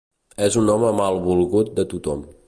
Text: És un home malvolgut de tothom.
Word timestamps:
És 0.45 0.55
un 0.61 0.71
home 0.75 0.89
malvolgut 1.01 1.71
de 1.81 1.87
tothom. 1.93 2.25